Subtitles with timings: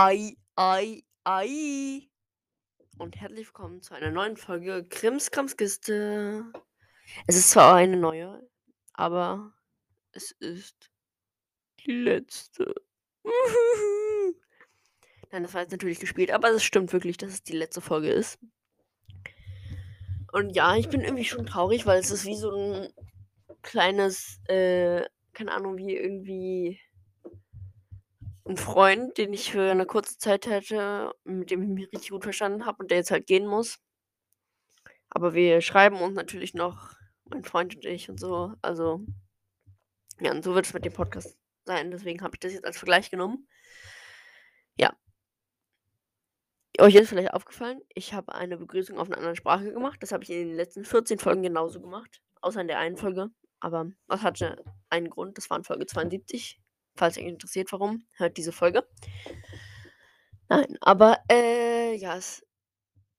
[0.00, 2.08] Ei, ei, ei.
[2.98, 6.52] Und herzlich willkommen zu einer neuen Folge Krimskramskiste.
[7.26, 8.48] Es ist zwar eine neue,
[8.92, 9.52] aber
[10.12, 10.92] es ist
[11.80, 12.76] die letzte.
[15.32, 18.12] Nein, das war jetzt natürlich gespielt, aber es stimmt wirklich, dass es die letzte Folge
[18.12, 18.38] ist.
[20.30, 22.92] Und ja, ich bin irgendwie schon traurig, weil es ist wie so ein
[23.62, 26.80] kleines, äh, keine Ahnung, wie irgendwie
[28.48, 32.22] ein Freund, den ich für eine kurze Zeit hatte, mit dem ich mich richtig gut
[32.24, 33.78] verstanden habe und der jetzt halt gehen muss.
[35.10, 36.94] Aber wir schreiben uns natürlich noch,
[37.30, 38.54] mein Freund und ich und so.
[38.62, 39.04] Also,
[40.20, 41.90] ja, und so wird es mit dem Podcast sein.
[41.90, 43.46] Deswegen habe ich das jetzt als Vergleich genommen.
[44.76, 44.96] Ja.
[46.80, 50.02] Euch ist vielleicht aufgefallen, ich habe eine Begrüßung auf einer anderen Sprache gemacht.
[50.02, 52.22] Das habe ich in den letzten 14 Folgen genauso gemacht.
[52.40, 53.30] Außer in der einen Folge.
[53.60, 55.36] Aber das hatte einen Grund.
[55.36, 56.60] Das war in Folge 72.
[56.98, 58.86] Falls euch interessiert, warum, hört diese Folge.
[60.48, 62.44] Nein, aber äh, ja, es,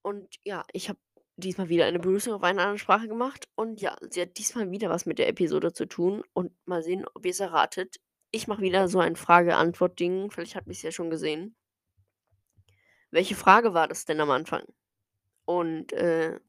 [0.01, 0.99] und ja, ich habe
[1.37, 4.89] diesmal wieder eine Begrüßung auf einer anderen Sprache gemacht und ja, sie hat diesmal wieder
[4.89, 8.01] was mit der Episode zu tun und mal sehen, ob ihr es erratet.
[8.31, 11.55] Ich mache wieder so ein Frage-Antwort-Ding, vielleicht habt ihr es ja schon gesehen.
[13.11, 14.63] Welche Frage war das denn am Anfang?
[15.45, 16.39] Und äh,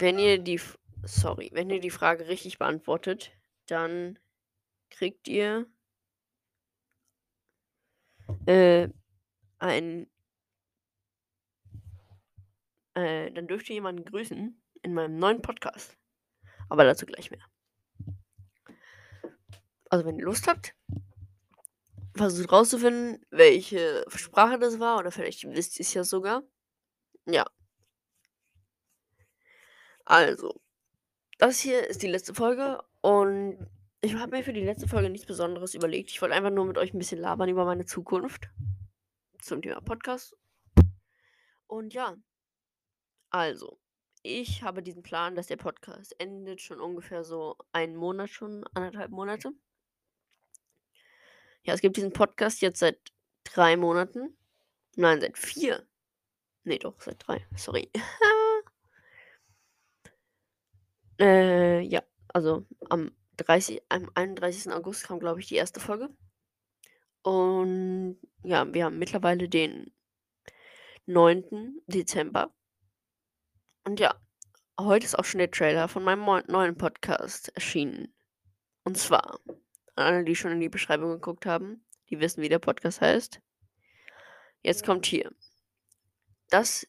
[0.00, 0.60] wenn ihr die,
[1.04, 3.32] sorry, wenn ihr die Frage richtig beantwortet,
[3.66, 4.18] dann
[4.90, 5.66] kriegt ihr
[8.46, 8.88] äh,
[9.58, 10.10] ein.
[12.94, 15.96] Äh, dann dürft ihr jemanden grüßen in meinem neuen Podcast.
[16.68, 17.44] Aber dazu gleich mehr.
[19.90, 20.74] Also, wenn ihr Lust habt,
[22.14, 26.42] versucht rauszufinden, welche Sprache das war, oder vielleicht wisst ihr es ja sogar.
[27.26, 27.46] Ja.
[30.04, 30.60] Also,
[31.38, 33.58] das hier ist die letzte Folge und
[34.00, 36.10] ich habe mir für die letzte Folge nichts Besonderes überlegt.
[36.10, 38.48] Ich wollte einfach nur mit euch ein bisschen labern über meine Zukunft
[39.40, 40.36] zum Thema Podcast.
[41.66, 42.16] Und ja,
[43.30, 43.78] also,
[44.22, 49.10] ich habe diesen Plan, dass der Podcast endet schon ungefähr so einen Monat schon, anderthalb
[49.10, 49.52] Monate.
[51.62, 52.98] Ja, es gibt diesen Podcast jetzt seit
[53.44, 54.36] drei Monaten.
[54.96, 55.86] Nein, seit vier.
[56.64, 57.44] Nee, doch, seit drei.
[57.56, 57.90] Sorry.
[61.18, 64.72] äh, ja, also am 30, am 31.
[64.72, 66.08] August kam, glaube ich, die erste Folge.
[67.22, 69.92] Und ja, wir haben mittlerweile den
[71.06, 71.80] 9.
[71.86, 72.54] Dezember.
[73.84, 74.14] Und ja,
[74.78, 78.14] heute ist auch schon der Trailer von meinem neuen Podcast erschienen.
[78.84, 79.40] Und zwar,
[79.94, 83.40] alle, die schon in die Beschreibung geguckt haben, die wissen, wie der Podcast heißt.
[84.62, 85.30] Jetzt kommt hier.
[86.50, 86.86] Das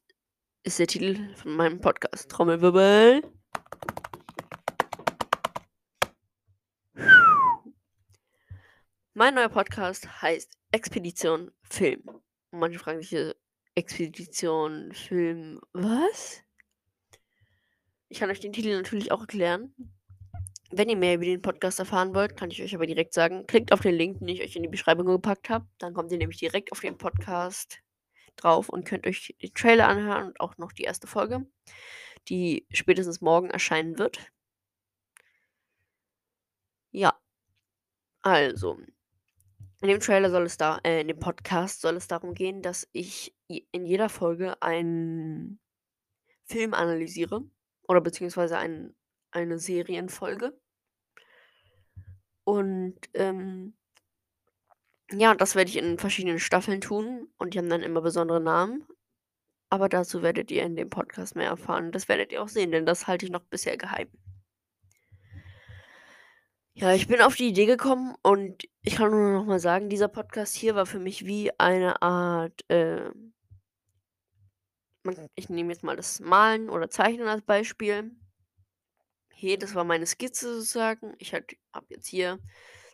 [0.64, 2.30] ist der Titel von meinem Podcast.
[2.30, 3.39] Trommelwirbel.
[9.20, 12.04] Mein neuer Podcast heißt Expedition Film.
[12.08, 13.36] Und manche fragen sich hier,
[13.76, 16.42] Expedition Film, was?
[18.08, 19.76] Ich kann euch den Titel natürlich auch erklären.
[20.72, 23.74] Wenn ihr mehr über den Podcast erfahren wollt, kann ich euch aber direkt sagen, klickt
[23.74, 25.68] auf den Link, den ich euch in die Beschreibung gepackt habe.
[25.80, 27.80] Dann kommt ihr nämlich direkt auf den Podcast
[28.38, 31.46] drauf und könnt euch den Trailer anhören und auch noch die erste Folge,
[32.30, 34.32] die spätestens morgen erscheinen wird.
[36.92, 37.20] Ja.
[38.22, 38.78] Also,
[39.82, 42.88] in dem Trailer soll es da, äh, in dem Podcast soll es darum gehen, dass
[42.92, 45.60] ich in jeder Folge einen
[46.44, 47.44] Film analysiere
[47.88, 48.96] oder beziehungsweise ein,
[49.32, 50.60] eine Serienfolge.
[52.44, 53.76] Und ähm,
[55.12, 58.86] ja, das werde ich in verschiedenen Staffeln tun und die haben dann immer besondere Namen.
[59.72, 61.92] Aber dazu werdet ihr in dem Podcast mehr erfahren.
[61.92, 64.10] Das werdet ihr auch sehen, denn das halte ich noch bisher geheim.
[66.80, 70.08] Ja, ich bin auf die Idee gekommen und ich kann nur noch mal sagen, dieser
[70.08, 73.12] Podcast hier war für mich wie eine Art, äh
[75.36, 78.12] ich nehme jetzt mal das Malen oder Zeichnen als Beispiel.
[79.34, 81.16] Hier, das war meine Skizze sozusagen.
[81.18, 81.46] Ich habe
[81.90, 82.40] jetzt hier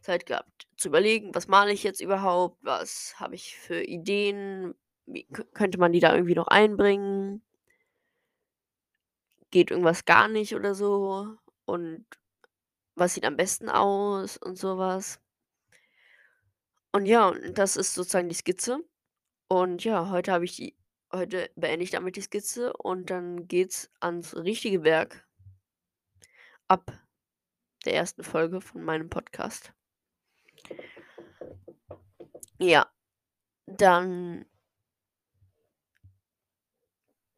[0.02, 4.74] Zeit gehabt zu überlegen, was male ich jetzt überhaupt, was habe ich für Ideen,
[5.06, 7.44] wie könnte man die da irgendwie noch einbringen?
[9.52, 11.38] Geht irgendwas gar nicht oder so?
[11.66, 12.08] Und
[12.96, 15.20] was sieht am besten aus und sowas.
[16.92, 18.80] Und ja, das ist sozusagen die Skizze.
[19.48, 20.78] Und ja, heute habe ich die
[21.16, 25.28] heute beende ich damit die Skizze und dann geht's ans richtige Werk
[26.68, 26.92] ab
[27.86, 29.74] der ersten Folge von meinem Podcast.
[32.60, 32.90] Ja,
[33.68, 34.46] dann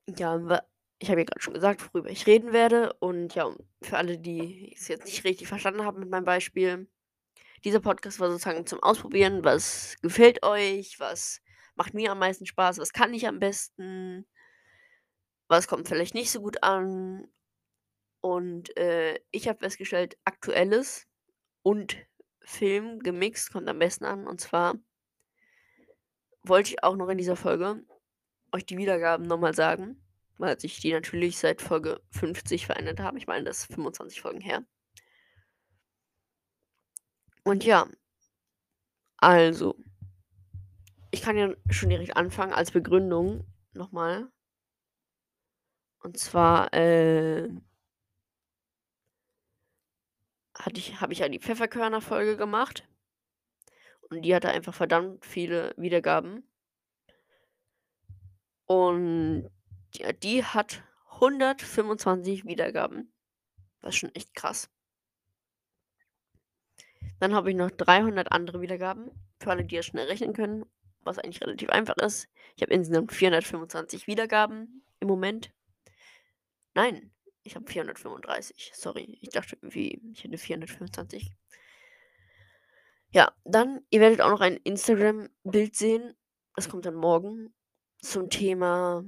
[0.08, 0.62] ja,
[1.00, 2.94] ich habe ja gerade schon gesagt, worüber ich reden werde.
[3.00, 6.88] Und ja, für alle, die es jetzt nicht richtig verstanden haben mit meinem Beispiel,
[7.64, 9.44] dieser Podcast war sozusagen zum Ausprobieren.
[9.44, 11.00] Was gefällt euch?
[11.00, 11.42] Was
[11.76, 12.80] macht mir am meisten Spaß?
[12.80, 14.28] Was kann ich am besten?
[15.48, 17.28] Was kommt vielleicht nicht so gut an?
[18.22, 21.08] Und äh, ich habe festgestellt, aktuelles
[21.62, 21.98] und
[22.42, 24.28] Film gemixt kommt am besten an.
[24.28, 24.76] Und zwar
[26.44, 27.84] wollte ich auch noch in dieser Folge
[28.52, 30.02] euch die Wiedergaben nochmal sagen,
[30.38, 33.18] weil sich die natürlich seit Folge 50 verändert haben.
[33.18, 34.66] Ich meine, das ist 25 Folgen her.
[37.44, 37.88] Und ja,
[39.18, 39.76] also,
[41.12, 44.30] ich kann ja schon direkt anfangen als Begründung nochmal.
[46.00, 47.50] Und zwar äh,
[50.74, 52.88] ich, habe ich ja die Pfefferkörner-Folge gemacht.
[54.10, 56.44] Und die hatte einfach verdammt viele Wiedergaben.
[58.66, 59.50] Und
[60.00, 63.12] ja, die hat 125 Wiedergaben.
[63.84, 64.70] Ist schon echt krass.
[67.20, 69.12] Dann habe ich noch 300 andere Wiedergaben.
[69.40, 70.66] Für alle, die das schnell rechnen können,
[71.02, 72.28] was eigentlich relativ einfach ist.
[72.56, 75.52] Ich habe insgesamt 425 Wiedergaben im Moment.
[76.74, 77.12] Nein,
[77.44, 78.72] ich habe 435.
[78.76, 81.32] Sorry, ich dachte irgendwie, ich hätte 425.
[83.12, 86.14] Ja, dann, ihr werdet auch noch ein Instagram-Bild sehen.
[86.56, 87.54] Das kommt dann morgen
[88.02, 89.04] zum Thema,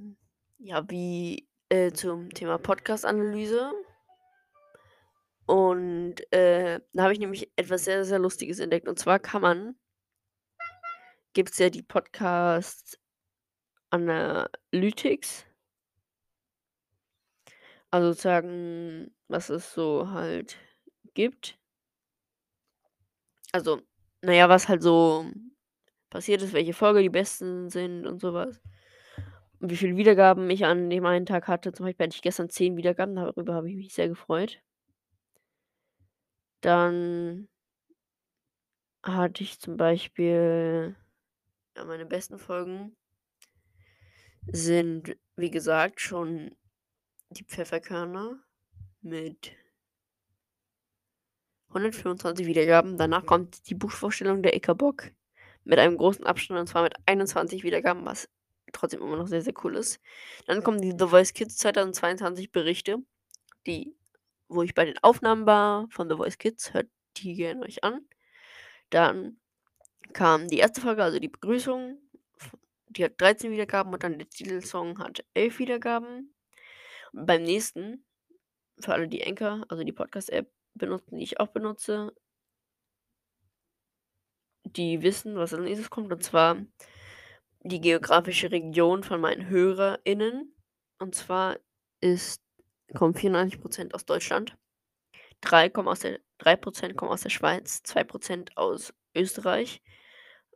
[0.60, 3.72] ja, wie, äh, zum Thema Podcast-Analyse.
[5.46, 8.88] Und äh, da habe ich nämlich etwas sehr, sehr Lustiges entdeckt.
[8.88, 9.76] Und zwar kann man,
[11.34, 13.00] gibt es ja die Podcast
[13.90, 15.46] Analytics.
[17.92, 20.58] Also sozusagen, was es so halt
[21.16, 21.58] gibt.
[23.52, 23.82] Also,
[24.22, 25.26] naja, was halt so
[26.12, 28.62] passiert ist, welche Folge die besten sind und sowas.
[29.62, 31.74] Wie viele Wiedergaben ich an dem einen Tag hatte.
[31.74, 34.62] Zum Beispiel hatte ich gestern 10 Wiedergaben, darüber habe ich mich sehr gefreut.
[36.62, 37.48] Dann
[39.04, 40.96] hatte ich zum Beispiel
[41.76, 42.96] ja, meine besten Folgen
[44.48, 46.56] sind, wie gesagt, schon
[47.30, 48.42] die Pfefferkörner
[49.02, 49.54] mit
[51.70, 52.98] 125 Wiedergaben.
[52.98, 55.12] Danach kommt die Buchvorstellung der Ickerbock
[55.64, 58.28] mit einem großen Abstand und zwar mit 21 Wiedergaben, was
[58.74, 60.00] trotzdem immer noch sehr, sehr cool ist.
[60.46, 62.98] Dann kommen die The Voice Kids 2022 Berichte,
[63.66, 63.96] die,
[64.48, 66.74] wo ich bei den Aufnahmen war von The Voice Kids.
[66.74, 66.88] Hört
[67.18, 68.08] die gerne euch an.
[68.90, 69.40] Dann
[70.14, 72.00] kam die erste Folge, also die Begrüßung.
[72.90, 76.34] Die hat 13 Wiedergaben und dann der Titelsong hat 11 Wiedergaben.
[77.14, 78.06] Und beim nächsten,
[78.80, 82.14] für alle, die Anchor, also die Podcast-App benutzen, die ich auch benutze,
[84.64, 86.12] die wissen, was als nächstes kommt.
[86.12, 86.58] Und zwar
[87.62, 90.56] die geografische Region von meinen HörerInnen.
[91.00, 91.58] Und zwar
[92.02, 92.42] ist,
[92.96, 94.58] kommen 94% aus Deutschland,
[95.42, 99.82] 3, kommen aus der, 3% kommen aus der Schweiz, 2% aus Österreich,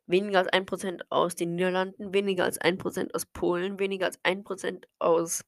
[0.06, 5.46] weniger als 1% aus den Niederlanden, weniger als 1% aus Polen, weniger als 1% aus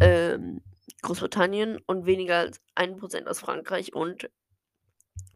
[0.00, 0.62] ähm,
[1.02, 4.30] Großbritannien und weniger als 1% aus Frankreich und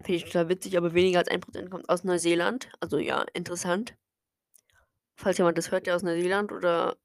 [0.03, 2.71] finde ich total witzig, aber weniger als 1% kommt aus Neuseeland.
[2.81, 3.95] Also ja, interessant.
[5.19, 6.97] Falls jemand das hört, der aus Neuseeland oder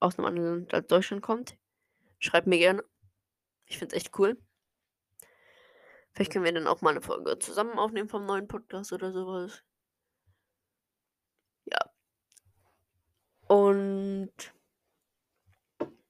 [0.00, 1.58] aus einem anderen Land als Deutschland kommt,
[2.18, 2.82] schreibt mir gerne.
[3.66, 4.38] Ich finde es echt cool.
[6.12, 9.62] Vielleicht können wir dann auch mal eine Folge zusammen aufnehmen vom neuen Podcast oder sowas.
[11.66, 11.78] Ja.
[13.46, 14.32] Und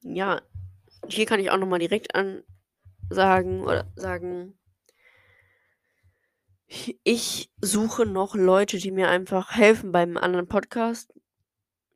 [0.03, 0.43] ja,
[1.09, 4.57] hier kann ich auch nochmal direkt ansagen oder sagen,
[7.03, 11.13] ich suche noch Leute, die mir einfach helfen beim anderen Podcast.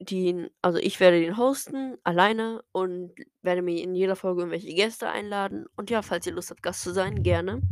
[0.00, 5.08] Die, also ich werde den hosten, alleine und werde mir in jeder Folge irgendwelche Gäste
[5.08, 5.66] einladen.
[5.76, 7.62] Und ja, falls ihr Lust habt, Gast zu sein, gerne.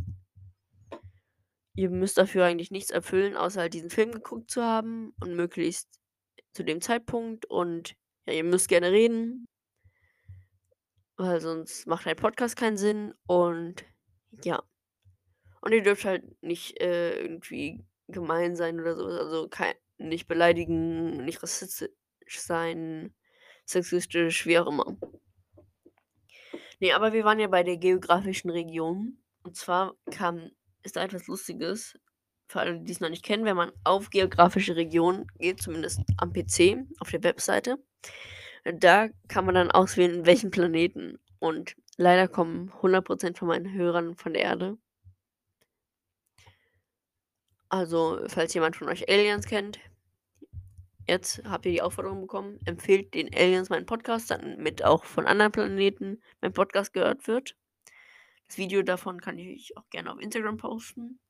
[1.74, 5.88] Ihr müsst dafür eigentlich nichts erfüllen, außer halt diesen Film geguckt zu haben und möglichst
[6.52, 7.46] zu dem Zeitpunkt.
[7.46, 9.48] Und ja, ihr müsst gerne reden,
[11.16, 13.14] weil sonst macht ein Podcast keinen Sinn.
[13.26, 13.84] Und
[14.44, 14.62] ja.
[15.60, 19.06] Und ihr dürft halt nicht äh, irgendwie gemein sein oder so.
[19.06, 21.88] Also kein, nicht beleidigen, nicht rassistisch
[22.28, 23.14] sein,
[23.64, 24.96] sexistisch, wie auch immer.
[26.80, 29.18] Nee, aber wir waren ja bei der geografischen Region.
[29.44, 30.50] Und zwar kam,
[30.82, 31.98] ist da etwas Lustiges.
[32.48, 36.32] Für alle, die es noch nicht kennen, wenn man auf geografische Region geht, zumindest am
[36.32, 37.78] PC, auf der Webseite,
[38.64, 41.18] da kann man dann auswählen, welchen Planeten.
[41.38, 44.78] Und leider kommen 100% von meinen Hörern von der Erde.
[47.68, 49.80] Also, falls jemand von euch Aliens kennt,
[51.06, 55.52] jetzt habt ihr die Aufforderung bekommen, empfehlt den Aliens meinen Podcast, damit auch von anderen
[55.52, 57.56] Planeten mein Podcast gehört wird.
[58.48, 61.20] Das Video davon kann ich auch gerne auf Instagram posten.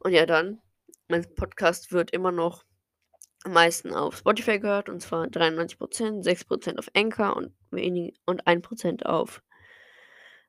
[0.00, 0.60] Und ja, dann,
[1.08, 2.64] mein Podcast wird immer noch
[3.44, 9.04] am meisten auf Spotify gehört, und zwar 93% 6% auf Anchor und wenig und 1%
[9.04, 9.42] auf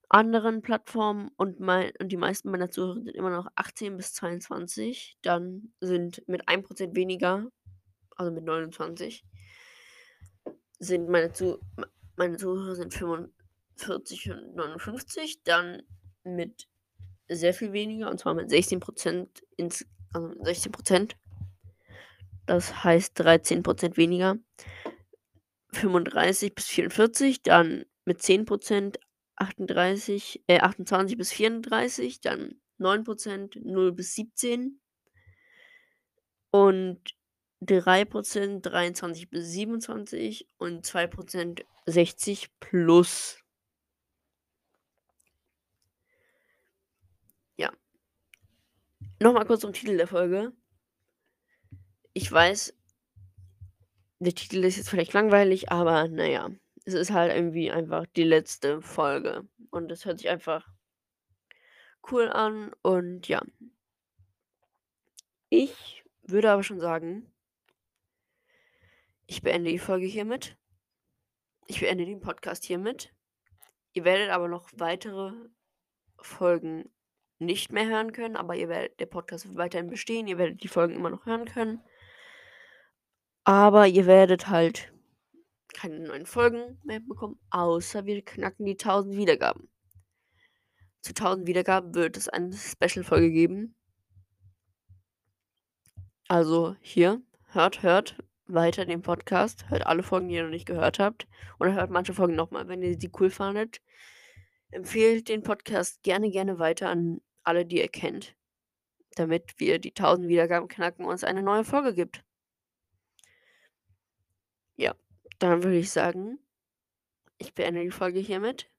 [0.10, 5.18] anderen Plattformen und mei und die meisten meiner Zuhörer sind immer noch 18 bis 22.
[5.22, 7.48] Dann sind mit 1% weniger,
[8.22, 9.26] also mit 29
[10.80, 11.60] sind meine Zu
[12.16, 15.82] meine Zuhörer sind 45 und 59, dann
[16.24, 16.68] mit
[17.28, 18.80] sehr viel weniger, und zwar mit 16
[19.58, 21.16] ins also 16%
[22.46, 24.38] Das heißt 13% weniger.
[25.74, 28.46] 35 bis 44, dann mit 10
[29.38, 34.80] 38 äh, 28 bis 34, dann 9% 0 bis 17
[36.52, 37.16] und
[37.62, 43.40] 3% 23 bis 27 und 2% 60 plus.
[47.58, 47.72] Ja.
[49.20, 50.54] Noch mal kurz zum Titel der Folge.
[52.14, 52.74] Ich weiß
[54.22, 56.52] der Titel ist jetzt vielleicht langweilig, aber na ja,
[56.86, 60.68] es ist halt irgendwie einfach die letzte Folge und es hört sich einfach
[62.12, 63.42] cool an und ja.
[65.50, 67.32] Ich würde aber schon sagen
[69.32, 70.58] ich beende die Folge hiermit.
[71.66, 73.16] Ich beende den Podcast hiermit.
[73.94, 75.32] Ihr werdet aber noch weitere
[76.18, 76.94] Folgen
[77.40, 80.28] nicht mehr hören können, aber ihr werdet der Podcast wird weiterhin bestehen.
[80.28, 81.82] Ihr werdet die Folgen immer noch hören können.
[83.46, 84.92] Aber ihr werdet halt
[85.74, 89.70] keine neuen Folgen mehr bekommen, außer wir knacken die 1000 Wiedergaben.
[91.00, 93.78] Zu 1000 Wiedergaben wird es eine Special-Folge geben.
[96.28, 97.22] Also hier,
[97.54, 98.18] hört, hört
[98.54, 101.28] weiter den Podcast, hört alle Folgen, die ihr noch nicht gehört habt,
[101.60, 103.82] oder hört manche Folgen nochmal, wenn ihr sie cool fandet.
[104.72, 108.36] Empfehlt den Podcast gerne, gerne weiter an alle, die ihr kennt,
[109.16, 112.24] damit wir die 1000 Wiedergaben knacken und es eine neue Folge gibt.
[114.76, 114.96] Ja,
[115.40, 116.40] dann würde ich sagen,
[117.38, 118.70] ich beende die Folge hiermit.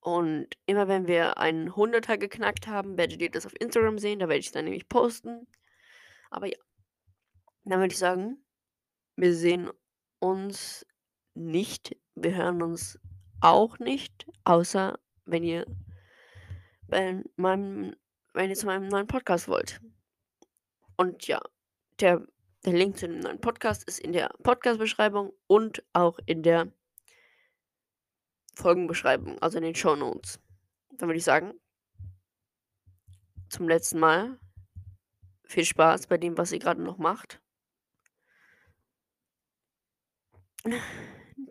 [0.00, 4.18] Und immer wenn wir einen 100er geknackt haben, werdet ihr das auf Instagram sehen.
[4.18, 5.46] Da werde ich es dann nämlich posten.
[6.30, 6.58] Aber ja.
[7.64, 8.44] Dann würde ich sagen,
[9.16, 9.70] wir sehen
[10.18, 10.86] uns
[11.34, 11.96] nicht.
[12.14, 12.98] Wir hören uns
[13.40, 15.66] auch nicht, außer wenn ihr
[16.88, 17.96] bei meinem,
[18.32, 19.80] wenn ihr zu meinem neuen Podcast wollt.
[20.96, 21.40] Und ja,
[22.00, 22.26] der,
[22.64, 26.72] der Link zu dem neuen Podcast ist in der Podcast-Beschreibung und auch in der
[28.54, 30.40] Folgenbeschreibung, also in den Show Notes.
[30.90, 31.54] Dann würde ich sagen,
[33.48, 34.38] zum letzten Mal
[35.44, 37.40] viel Spaß bei dem, was ihr gerade noch macht.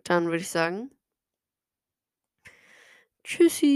[0.04, 0.90] Dann würde ich sagen,
[3.24, 3.74] tschüssi.